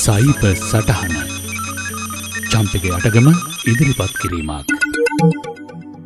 සයිප 0.00 0.42
සටහන 0.50 1.14
චම්පක 2.52 2.84
අටගම 2.96 3.26
ඉදිරිපත් 3.70 4.14
කිරීමක්. 4.20 4.70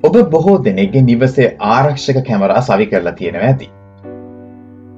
ඔබ 0.06 0.16
බොහෝ 0.32 0.54
දෙනෙගේ 0.64 1.02
නිවසේ 1.08 1.46
ආරක්ෂක 1.72 2.18
කැමරා 2.28 2.62
සවි 2.68 2.86
කරලා 2.92 3.14
තියෙනවා 3.20 3.50
ඇති. 3.50 3.68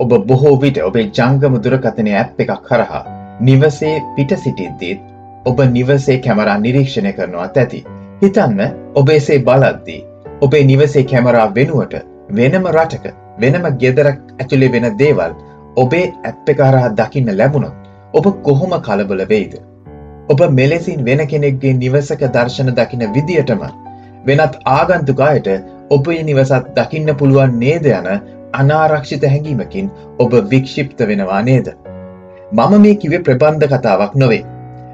ඔබ 0.03 0.15
බොහෝ 0.31 0.55
විට 0.63 0.81
ඔබේ 0.89 1.05
ජංගම 1.19 1.59
දුරකථනය 1.65 2.17
ඇප් 2.21 2.43
එකක් 2.45 2.55
කරහා 2.69 3.03
නිවසේ 3.49 3.95
පිට 4.17 4.35
සිටිද්දීත් 4.45 5.01
ඔබ 5.51 5.61
නිවසේ 5.77 6.19
කැමරා 6.27 6.59
නිරීක්ෂණය 6.65 7.13
කරනවත් 7.19 7.63
ඇති. 7.63 7.85
හිතන්න 8.23 8.61
ඔබේසේ 9.01 9.41
බලද්දී 9.49 10.03
ඔබේ 10.41 10.67
නිවසේ 10.73 11.09
කැමරා 11.11 11.49
වෙනුවට 11.59 11.99
වෙනම 12.39 12.71
රටක 12.77 13.11
වෙනම 13.43 13.67
ගෙදරක් 13.83 14.23
ඇතුළේ 14.37 14.73
වෙන 14.77 14.95
දේවල් 15.03 15.43
ඔබේ 15.85 16.07
ඇප් 16.31 16.55
එක 16.55 16.69
හරහා 16.69 16.95
දකින්න 17.01 17.37
ලැබුණොත් 17.41 17.86
ඔබ 18.17 18.27
කොහොම 18.43 18.77
කලබල 18.83 19.23
වෙයිද. 19.27 19.57
ඔබ 20.29 20.41
මෙලෙසින් 20.53 21.05
වෙන 21.05 21.23
කෙනෙක්ගේ 21.27 21.75
නිවසක 21.77 22.23
දර්ශන 22.31 22.73
දකින 22.73 23.05
විදියටම 23.13 23.67
වෙනත් 24.27 24.57
ආගන්තුකායට 24.69 25.51
ඔබේ 25.91 26.23
නිවසත් 26.23 26.73
දකින්න 26.77 27.15
පුළුවන් 27.15 27.59
නේද 27.59 27.87
යන 27.91 28.09
අනාරක්ෂිත 28.55 29.27
හැඟීමකින් 29.27 29.93
ඔබ 30.19 30.37
වික්ෂිප්ත 30.51 31.05
වෙනවා 31.05 31.43
නේද. 31.43 31.71
මම 32.53 32.75
මේ 32.81 32.95
කිවේ 32.97 33.21
ප්‍රබන්ධ 33.21 33.69
කතාවක් 33.75 34.17
නොවේ. 34.17 34.43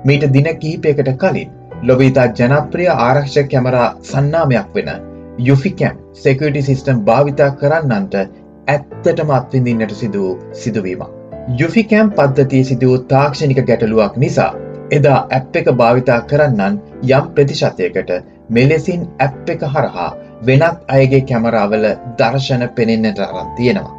මීට 0.04 0.28
දින 0.32 0.50
කිහිපයකට 0.56 1.14
කලින් 1.16 1.56
ලොබීතා 1.82 2.28
ජනප්‍රිය 2.34 2.92
ආරක්ෂ 2.98 3.41
කැමරා 3.48 3.88
සන්නාමයක් 4.02 4.77
වෙන 4.77 4.92
යුෆිකැම් 5.41 6.04
සෙකටි 6.18 6.62
සිිස්ටම් 6.62 7.02
භාවිතා 7.04 7.50
කරන්නන්ට 7.56 8.20
ඇත්තටම 8.68 9.30
අත්විඳින්නට 9.32 9.94
සිදූ 9.94 10.30
සිදුවීමක්. 10.54 11.21
යුෆිකෑම් 11.51 12.10
පද්ධතිය 12.10 12.64
සිදුවූ 12.64 12.98
තාක්ෂණික 13.06 13.60
ගැටලුවක් 13.66 14.16
නිසා 14.16 14.50
එදා 14.91 15.16
ඇප් 15.30 15.56
එක 15.56 15.70
භාවිතා 15.72 16.19
කරන්නන් 16.22 16.77
යම් 17.08 17.30
ප්‍රතිශතයකට 17.34 18.12
මෙලෙසින් 18.50 19.08
ඇප් 19.19 19.48
එක 19.48 19.64
හරහා 19.69 20.11
වෙනත් 20.42 20.84
අයගේ 20.89 21.20
කැමරාවල 21.22 21.86
දර්ශන 22.19 22.62
පෙනෙන්නට 22.77 23.19
අරන් 23.20 23.48
තියෙනවා. 23.56 23.94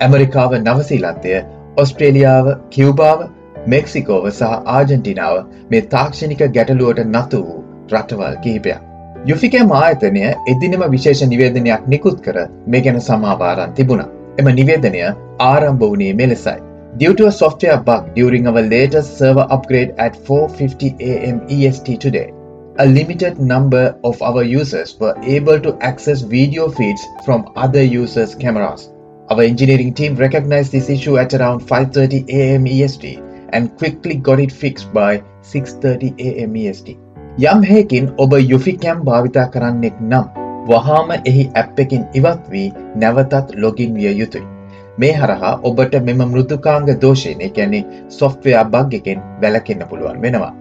ඇමරිකාව 0.00 0.54
නවසීලන්තය 0.58 1.32
ඔස්ට්‍රේලියාව 1.76 2.52
කිව්බාව 2.70 3.26
මෙක්සිකෝව 3.66 4.30
සහ 4.30 4.52
ආජන්ටිනාව 4.68 5.42
මේ 5.70 5.86
තාක්ෂණික 5.88 6.46
ගැටලුවට 6.50 7.02
නතු 7.06 7.40
වූ 7.40 7.64
රටවල් 7.92 8.38
කිහිපයක්. 8.38 8.80
යුෆිකෑම් 9.24 9.74
ආයතනය 9.74 10.24
එදිනම 10.46 10.86
විශේෂ 10.90 11.24
නිවේදනයක් 11.24 11.88
නිකුත් 11.88 12.22
කර 12.22 12.38
මේ 12.66 12.80
ගැන 12.80 13.00
සමාවාරන් 13.00 13.74
තිබුණ. 13.74 14.06
එම 14.38 14.54
නිවේදනය 14.54 15.04
ආරම්භ 15.40 15.84
වුණේ 15.84 16.14
මෙලෙසයි. 16.14 16.65
Due 16.97 17.13
to 17.15 17.27
a 17.27 17.31
software 17.31 17.77
bug 17.77 18.13
during 18.15 18.47
our 18.47 18.61
latest 18.61 19.17
server 19.17 19.47
upgrade 19.49 19.93
at 19.97 20.13
4.50 20.13 21.01
am 21.01 21.41
EST 21.49 21.99
today, 21.99 22.31
a 22.79 22.85
limited 22.85 23.39
number 23.39 23.95
of 24.03 24.21
our 24.21 24.43
users 24.43 24.97
were 24.99 25.15
able 25.23 25.59
to 25.59 25.77
access 25.81 26.21
video 26.21 26.69
feeds 26.69 27.05
from 27.25 27.49
other 27.55 27.83
users' 27.83 28.35
cameras. 28.35 28.89
Our 29.29 29.41
engineering 29.43 29.93
team 29.93 30.15
recognized 30.15 30.71
this 30.71 30.89
issue 30.89 31.17
at 31.17 31.33
around 31.33 31.61
5.30 31.61 32.33
am 32.33 32.67
EST 32.67 33.19
and 33.49 33.75
quickly 33.77 34.15
got 34.15 34.39
it 34.39 34.51
fixed 34.51 34.93
by 34.93 35.23
6.30 35.43 36.43
am 36.43 36.55
EST. 36.55 36.97
යම් 37.39 37.61
හේකින් 37.63 38.07
ඔබ 38.17 38.33
යුෆිකැම් 38.51 39.03
භාවිතා 39.07 39.45
කරන්නෙක් 39.51 39.99
නම් 40.03 40.25
වහාම 40.67 41.13
එහි 41.19 41.45
app 41.55 41.79
එකින් 41.79 42.03
ඉවත් 42.13 42.49
වී 42.51 42.65
නැවතත් 42.95 43.55
login 43.55 43.93
විය 43.95 44.11
යුතුයි. 44.19 44.54
මේ 44.98 45.12
හරහා 45.14 45.52
ඔබට 45.62 45.94
මෙම 46.04 46.22
මෘදුකාංග 46.24 46.88
දෝෂයෙන් 47.02 47.40
එකැනෙ 47.40 47.80
සොෆ්ටවයා 48.10 48.64
බග් 48.66 49.00
එකෙන් 49.00 49.20
වැලකෙන්න්න 49.42 49.88
පුළුවන් 49.88 50.22
වෙනවා. 50.22 50.52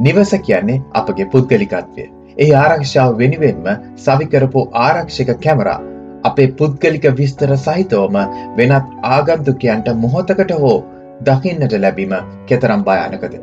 නිවස 0.00 0.32
කියන්නේ 0.46 0.82
අපගේ 0.94 1.26
පුද්ගලිකත්වය. 1.26 2.04
ඒ 2.38 2.50
ආරක්ෂාව 2.56 3.18
වෙනුවෙන්ම 3.18 3.68
සවිකරපු 3.98 4.66
ආරක්ෂක 4.80 5.32
කැමරා 5.44 5.78
අපේ 6.24 6.48
පුද්ගලික 6.52 7.06
විස්තර 7.18 7.52
සහිතවම 7.56 8.18
වෙනත් 8.56 8.96
ආගන්තුකයන්ට 9.08 9.92
මොහොතකට 9.96 10.52
හෝ 10.60 10.76
දකින්නට 11.22 11.78
ලැබීම 11.78 12.14
කෙතරම් 12.46 12.84
භයානකද. 12.84 13.34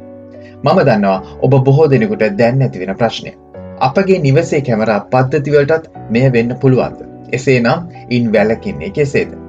මම 0.64 0.80
දන්නවා 0.82 1.18
ඔබ 1.42 1.64
බොහෝ 1.64 1.90
දෙනෙකුට 1.90 2.30
දැන් 2.38 2.62
ඇතිවෙන 2.62 2.96
ප්‍රශ්නය. 2.96 3.34
අපගේ 3.80 4.20
නිවසේ 4.20 4.62
කැමරා 4.62 5.00
පද්ධතිවලටත් 5.12 5.92
මෙය 6.10 6.28
වෙන්න 6.34 6.60
පුළුවන්ද. 6.62 7.00
එසේ 7.32 7.60
නම් 7.60 7.80
ඉන් 8.10 8.32
වැලකින්නේ 8.34 8.90
කෙසේද. 8.92 9.45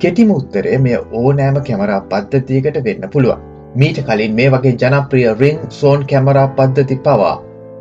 කෙටිම 0.00 0.30
උත්තරය 0.30 0.78
මේ 0.78 0.98
ඕනෑම 1.18 1.58
කැමරා 1.66 2.00
පද්ධතියකට 2.10 2.78
වෙන්න 2.86 3.04
පුළුවන්. 3.12 3.44
මීට 3.74 4.00
කලින් 4.08 4.34
මේ 4.34 4.48
වගේ 4.54 4.74
ජනප්‍රිය 4.82 5.28
රිං 5.40 5.62
සෝන් 5.70 6.04
කැමරා 6.10 6.48
පද්ධති 6.58 6.98
පවා 7.06 7.30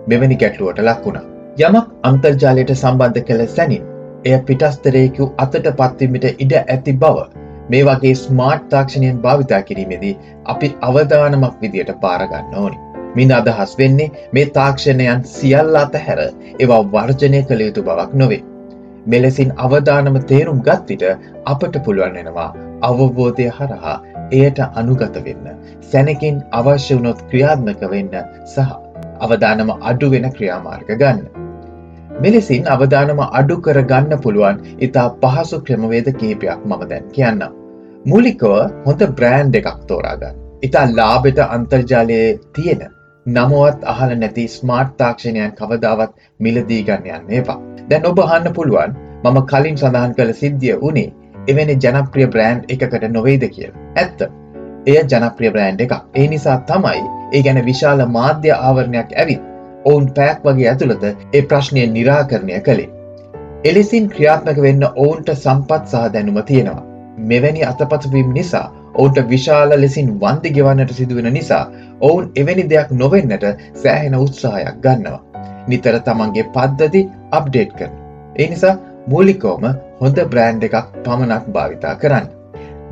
මෙවැනි 0.08 0.38
ගැටලුවට 0.44 0.80
ලක්වුණ. 0.86 1.20
යමක් 1.59 1.92
අන්තර්ජාලයට 2.03 2.72
සම්බන්ධ 2.76 3.26
කළ 3.28 3.44
සැනින් 3.58 3.84
එය 4.26 4.40
පිටස්තරයකු 4.48 5.30
අතට 5.38 5.70
පත්වීමට 5.81 6.30
ඉඩ 6.38 6.58
ඇති 6.62 6.96
බව 7.03 7.28
මේ 7.70 7.84
වගේ 7.84 8.16
ස්මාර්ට් 8.16 8.66
තාක්ෂණයෙන් 8.70 9.22
භාවිතා 9.22 9.62
කිරීමේදී 9.70 10.16
අපි 10.46 10.74
අවධානමක් 10.82 11.62
විදියට 11.62 11.96
පාරගන්න 12.02 12.59
ඕනි. 12.64 12.84
මින් 13.16 13.32
අදහස් 13.34 13.78
වෙන්නේ 13.80 14.12
මේ 14.32 14.50
තාක්ෂණයන් 14.58 15.30
සියල් 15.36 15.80
අතහැර 15.84 16.26
ඒවා 16.26 16.84
වර්ජනය 16.92 17.47
කළ 17.47 17.66
යුතු 17.68 17.84
බවක් 17.84 18.22
නොවේ. 18.22 18.44
මෙලෙසින් 19.06 19.52
අවධානම 19.58 20.18
තේරුම් 20.28 20.62
ගත් 20.62 20.86
විට 20.92 21.04
අපට 21.46 21.76
පුළුවන් 21.86 22.16
වෙනවා 22.16 22.50
අවබෝධය 22.84 23.48
හරහා 23.52 23.96
එයට 24.34 24.62
අනුගත 24.74 25.20
වෙන්න 25.26 25.50
සැනකින් 25.92 26.42
අවශ්‍ය 26.54 26.94
වුණොත් 26.94 27.20
ක්‍රියාත්මක 27.30 27.84
වෙන්න 27.92 28.16
සහ 28.46 28.72
අවධානම 29.20 29.70
අඩු 29.84 30.10
වෙන 30.12 30.26
ක්‍රියාමාර්ග 30.32 30.90
ගන්න. 30.94 31.20
මෙලෙසින් 32.20 32.66
අවධානම 32.68 33.22
අඩු 33.22 33.58
කර 33.60 33.82
ගන්න 33.84 34.24
පුළුවන් 34.24 34.64
ඉතා 34.80 35.06
පහසු 35.22 35.62
ක්‍රමවේද 35.62 36.10
කහිපයක් 36.16 36.66
මම 36.66 36.84
දැන් 36.90 37.06
කියන්න. 37.12 37.46
මූලිකව 38.06 38.52
හොඳ 38.86 39.08
බ්‍රෑන්් 39.12 39.56
එකක් 39.56 39.80
තෝරාගන්න. 39.88 40.36
ඉතා 40.64 40.86
ලාබෙට 40.92 41.40
අන්තර්ජාලයේ 41.48 42.28
තියෙන 42.54 42.84
නමුවත් 43.26 43.86
අහල 43.86 44.12
නැති 44.16 44.48
ස්මාර්ට් 44.50 44.98
තාක්ෂණයන් 44.98 45.56
කවදාවත් 45.60 46.14
මිලදී 46.40 46.84
ගන්න 46.84 47.08
යන්න 47.16 47.34
ඒපා. 47.38 47.60
දැන් 47.90 48.06
ඔබ 48.06 48.19
අහන්න 48.22 48.53
පුළුවන් 48.53 48.96
මම 49.23 49.38
කලින් 49.46 49.78
සඳහන් 49.78 50.13
කළ 50.13 50.34
සිද්ධිය 50.35 50.78
වනේ 50.81 51.09
එවැනි 51.47 51.75
ජනප්‍රිය 51.78 52.28
බ්‍රෑන්් 52.28 52.63
එකකට 52.69 53.06
නොවේද 53.09 53.46
කිය. 53.50 53.69
ඇත්ත 53.96 54.23
එය 54.85 54.97
ජනප්‍රිය 55.06 55.51
බ්‍රෑන්් 55.51 55.84
එක 55.85 55.94
ඒ 56.16 56.28
නිසා 56.28 56.57
තමයි 56.68 57.03
ඒ 57.31 57.41
ගැන 57.41 57.62
විශාල 57.66 58.06
මාධ්‍ය 58.09 58.51
ආවරණයක් 58.53 59.13
ඇවිත් 59.16 59.46
ඔවුන් 59.85 60.09
පැක් 60.13 60.44
වගේ 60.44 60.69
ඇතුළත 60.72 61.06
ඒ 61.07 61.41
ප්‍රශ්නය 61.44 61.85
නිරාකරණය 61.90 62.59
කළේ. 62.62 62.90
එලෙසින් 63.66 64.09
ක්‍රියාත්මක 64.09 64.62
වෙන්න 64.62 64.88
ඔවුන්ට 64.88 65.31
සම්පත් 65.35 65.84
සහ 65.88 66.12
දැනුම 66.13 66.41
තියෙනවා. 66.44 66.84
මෙවැනි 67.29 67.63
අතපතවීම් 67.63 68.34
නිසා 68.34 68.66
ඔවුන්ට 68.96 69.29
විශාල 69.29 69.78
ලෙසින් 69.78 70.12
වන්දි 70.19 70.52
ගෙවන්නට 70.52 70.94
සිදුවෙන 70.94 71.31
නිසා 71.34 71.63
ඔවුන් 72.02 72.31
එවැනි 72.35 72.69
දෙයක් 72.69 72.91
නොවෙන්නට 72.94 73.47
සෑහෙන 73.75 74.17
උත්සාහයක් 74.17 74.81
ගන්නවා. 74.81 75.34
නිතර 75.68 75.98
තමන්ගේ 76.08 76.50
පද්ධති 76.56 77.02
අප්ඩේට් 77.32 77.74
කරන. 77.80 77.94
ඒ 78.40 78.48
නිසා 78.50 78.76
මූලිකෝම 79.08 79.66
හොඳ 80.02 80.22
බ්‍රෑන්් 80.32 80.64
එකක් 80.68 80.78
පමණක් 81.06 81.48
භාවිතා 81.56 81.96
කරන්න. 81.96 82.28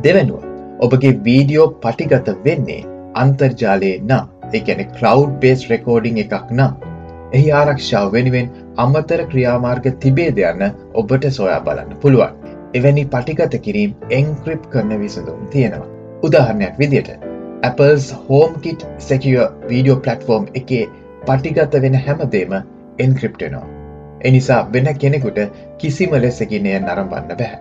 දෙවැනුව 0.03 0.41
ඔබගේ 0.79 1.13
වීඩියෝ 1.25 1.67
පටිගත 1.83 2.31
වෙන්නේ 2.45 2.81
අන්තර්ජාලයේ 3.15 3.99
නම් 4.01 4.53
එකන 4.53 4.81
කලව් 4.97 5.27
බේස් 5.41 5.67
රෙකෝඩිං 5.71 6.21
එකක් 6.23 6.51
නම් 6.51 6.73
එහි 7.33 7.51
ආරක්ෂාව 7.59 8.07
වෙනුවෙන් 8.15 8.49
අමතර 8.77 9.21
ක්‍රියාමාර්ග 9.31 9.85
තිබේද 10.03 10.41
යන්න 10.43 10.65
ඔබට 10.93 11.29
සොයා 11.37 11.59
බලන්න 11.67 11.99
පුළුවන්. 12.01 12.33
එවැනි 12.73 13.05
පටිගත 13.13 13.55
කිරීම් 13.65 13.93
එංක්‍රිප් 14.19 14.65
කරන 14.73 14.97
විසඳුම් 15.03 15.45
තියෙනවා. 15.53 15.91
උදාහරණයක් 16.23 16.75
විදියට 16.79 17.09
Apple's 17.63 18.05
HomeKit 18.27 18.85
Secure 18.99 19.47
video 19.69 19.99
platform 19.99 20.45
එකේ 20.53 20.83
පටිගත 21.27 21.77
වෙන 21.83 21.99
හැමදේම 22.07 22.53
එන්ක්‍රිප්ටනවා. 22.99 23.67
එනිසා 24.21 24.61
වෙන 24.73 24.89
කෙනෙකුට 24.95 25.39
කිසිම 25.77 26.13
ලෙසකිනය 26.23 26.73
නරම්බන්න 26.79 27.37
බැහැ. 27.37 27.59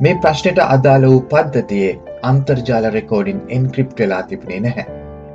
මේ 0.00 0.18
ප්‍රශ්නයට 0.24 0.60
අදාළ 0.66 1.06
වූ 1.06 1.20
පද්ධතියේ 1.30 1.94
අන්තර්ජාල 2.22 2.90
රෙකෝඩින් 2.96 3.40
එන්ක්‍රිප් 3.56 3.94
වෙලා 3.98 4.22
තිබුණේ 4.22 4.60
නැහැ. 4.60 4.86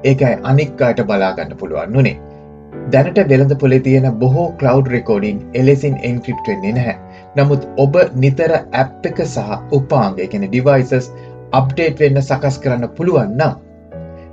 ඒකයි 0.03 0.35
අනික් 0.43 0.85
අයට 0.87 1.01
බලාගන්න 1.09 1.57
පුළුවන් 1.59 1.97
වනේ. 1.97 2.15
දැනට 2.93 3.19
වෙළඳ 3.31 3.55
පොලේ 3.59 3.79
තියෙන 3.79 4.07
බොහෝ 4.21 4.47
කලව් 4.61 4.93
රෙකෝඩින් 4.93 5.43
එලෙසින් 5.53 5.99
එන්ක්‍රිප් 6.03 6.47
වෙන්නේ 6.47 6.73
නැහැ. 6.73 6.97
නමුත් 7.35 7.67
ඔබ 7.77 7.99
නිතර 8.15 8.55
ඇප් 8.55 9.11
එක 9.11 9.21
සහ 9.25 9.53
උපාංග 9.71 10.17
කෙන 10.31 10.47
ඩිවයිසස් 10.47 11.11
අප්ඩේට් 11.59 11.99
වෙන්න 11.99 12.21
සකස් 12.21 12.59
කරන්න 12.63 12.89
පුළුවන් 12.97 13.37
නම් 13.37 13.53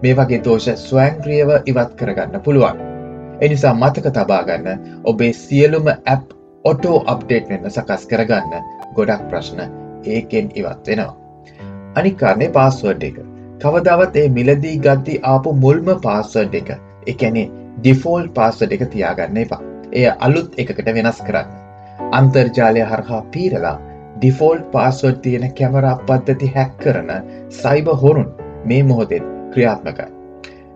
මේ 0.02 0.16
වගේ 0.16 0.40
දෝෂ 0.44 0.70
ස්වෑන්ක්‍රියව 0.84 1.50
ඉවත් 1.64 1.98
කරගන්න 1.98 2.44
පුළුවන්. 2.46 2.80
එනිසා 3.40 3.74
මතක 3.74 4.12
තබාගන්න 4.16 4.68
ඔබේ 5.04 5.32
සියලුම 5.34 5.90
ඇප් 5.90 6.34
ඔටෝ 6.64 6.98
අප්ඩේට් 7.06 7.48
වෙන්න 7.50 7.70
සකස් 7.70 8.06
කරගන්න 8.06 8.68
ගොඩක් 8.96 9.24
ප්‍රශ්න 9.30 9.60
ඒකෙන් 10.06 10.50
ඉවත් 10.54 10.88
වෙනවා. 10.88 11.14
අනිකාරණය 11.96 12.48
පාස්වර්ඩ් 12.58 13.02
එක. 13.02 13.18
කවදාවත් 13.62 14.16
ඒ 14.16 14.28
මිලදී 14.36 14.76
ගද්දි 14.86 15.16
ආපු 15.32 15.54
මුල්ම 15.64 15.90
පාස්සඩ් 16.06 16.54
එක 16.60 16.70
එකැනේ 17.06 17.48
ඩිෆෝල් 17.78 18.28
පාස්සඩ 18.36 18.76
එක 18.76 18.86
තියාගන්න 18.92 19.42
එපා. 19.44 19.62
එය 19.92 20.06
අලුත් 20.20 20.58
එකකට 20.58 20.92
වෙනස් 20.98 21.22
කරන්න. 21.28 21.48
අන්තර්ජාලය 22.12 22.86
හරහා 22.92 23.24
පීරලා 23.32 23.76
ඩිෆෝල්් 24.16 24.62
පාස්වඩ් 24.72 25.20
තියෙන 25.24 25.50
කැමරා 25.58 25.98
පද්ධති 26.06 26.54
හැක් 26.56 26.72
කරන 26.78 27.12
සයිබ 27.58 27.92
හොරුන් 28.02 28.32
මේ 28.64 28.82
මොහොතෙත් 28.84 29.28
ක්‍රියාත්මකයි. 29.52 30.19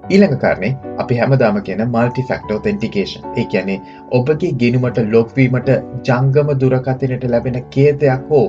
ඊළඟ 0.07 0.39
කරන්නේ 0.39 0.95
අපි 0.99 1.17
හැමදාම 1.17 1.59
කියන 1.63 1.83
මල්ටි 1.87 2.23
ෆක්ටෝ 2.25 2.59
තෙන්ටිකේෂන් 2.61 3.29
ඒ 3.35 3.45
කියන්නේ 3.47 3.77
ඔබගේ 4.13 4.51
ගෙනුමට 4.55 4.99
ලොක්වීමට 5.09 5.71
ජංගම 6.05 6.51
දුරකතිනට 6.57 7.25
ලැබෙන 7.27 7.57
කේතයක් 7.71 8.27
හෝ 8.31 8.49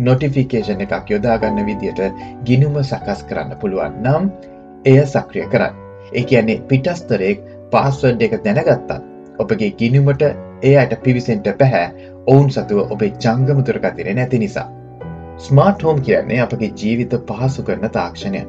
නොටිෆිකේෂන් 0.00 0.84
එකක් 0.86 1.10
යොදාගන්න 1.10 1.66
විදියට 1.66 2.22
ගිනුම 2.44 2.78
සකස් 2.82 3.24
කරන්න 3.24 3.58
පුළුවන් 3.58 3.98
නම් 4.02 4.30
එය 4.84 5.02
සක්‍රිය 5.06 5.48
කරන්න. 5.48 5.74
ඒ 6.12 6.24
කියන්නේ 6.24 6.62
පිටස්තරෙක් 6.68 7.44
පාස්වඩ් 7.72 8.22
එක 8.22 8.38
දැනගත්තත් 8.40 8.96
ඔබගේ 9.38 9.74
ගිනුමට 9.74 10.24
එයට 10.64 10.96
පිවිසෙන්ට 11.02 11.52
පැහැ 11.58 12.10
ඔවුන් 12.26 12.50
සතුව 12.50 12.80
ඔබේ 12.88 13.12
ජංගම 13.18 13.66
දුරකතිරෙන 13.66 14.16
නැති 14.16 14.38
නිසා. 14.38 14.68
ස්මාර්ට් 15.38 15.82
හෝම් 15.82 16.00
කියන්නේ 16.00 16.40
අපගේ 16.40 16.74
ජීවිත 16.76 17.22
පහසු 17.28 17.62
කරන 17.62 17.90
තාක්ෂණය 17.92 18.48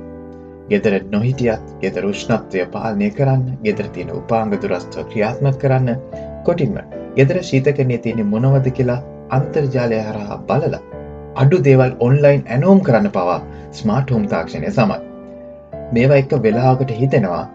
ගෙදර 0.69 0.94
නොහිටියත් 1.12 1.71
ගෙදර 1.81 2.06
ෂ්නත්වය 2.12 2.65
පාලනය 2.71 3.10
කරන්න 3.12 3.45
ගෙදර 3.63 3.88
තියෙන 3.95 4.12
උපාංග 4.13 4.54
දුරස්ත්ව 4.56 5.07
ක්‍රියාත්මක 5.10 5.57
කරන්න 5.57 5.98
කොටින්ම 6.45 6.77
ගෙදර 7.15 7.39
ශීතකරණය 7.44 7.98
තියෙන 8.00 8.25
මොනවද 8.27 8.69
කියලා 8.71 9.00
අන්තර්ජාලය 9.30 10.00
හරහා 10.01 10.38
බලලා 10.44 10.81
අඩු 11.36 11.60
දේවල් 11.63 11.98
ඔන්ලයින් 12.00 12.45
ඇනෝම් 12.48 12.81
කරන්න 12.81 13.12
පවා 13.12 13.39
ස්මාර්ට 13.71 14.12
හෝම් 14.12 14.27
තාක්ෂණය 14.27 14.71
සමත් 14.71 15.01
මේවා 15.92 16.18
එක්ක 16.18 16.36
වෙලාවකට 16.44 16.94
හිතෙනවා 16.94 17.45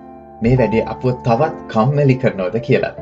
මේ 0.43 0.56
වැඩේ 0.56 0.84
අපුව 0.87 1.22
තවත් 1.22 1.69
කම්මැලි 1.69 2.16
කරනවද 2.16 2.61
කියලා. 2.61 2.94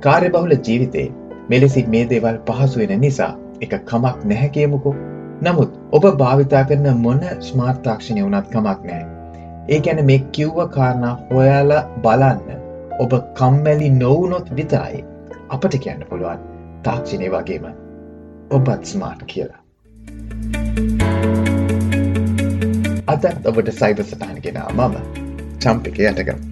කාර්ය 0.00 0.28
බහුල 0.30 0.54
ජීවිතේ 0.60 1.08
මෙලෙසි 1.48 1.86
මේ 1.86 2.04
දේවල් 2.10 2.38
පහසු 2.46 2.82
වෙන 2.82 3.00
නිසා 3.00 3.32
එක 3.60 3.74
කමක් 3.84 4.24
නැහැ 4.24 4.50
කියමුකෝ. 4.50 4.94
නමුත් 5.42 5.80
ඔබ 5.92 6.04
භාවිතා 6.18 6.64
කරන 6.64 6.88
මොන 6.98 7.26
ස්මාර්තාක්ෂණය 7.40 8.22
වනත් 8.22 8.46
කමක් 8.48 8.80
නෑ 8.84 9.11
ඒ 9.68 9.78
ගැන 9.80 10.04
මේ 10.06 10.18
කිව්ව 10.18 10.68
කාරණා 10.68 11.14
හොයාලා 11.30 11.82
බලන්න. 12.02 12.40
ඔබ 13.00 13.12
කම්මැලි 13.34 13.90
නොවුනොත් 13.90 14.56
විතරයි 14.56 15.04
අපට 15.48 15.76
කියන්න 15.84 16.06
පුළුවන්. 16.08 16.38
තාක්ෂණය 16.82 17.28
වගේම 17.30 17.68
ඔබත් 18.50 18.84
ස්මාර්ට් 18.84 19.22
කියලා. 19.26 19.60
අදත් 23.06 23.46
ඔබට 23.46 23.70
සයිබ 23.82 24.02
සටහන් 24.06 24.42
ගෙනා 24.48 24.68
මම. 24.70 24.98
චම්පික 25.60 25.98
යටකම් 25.98 26.51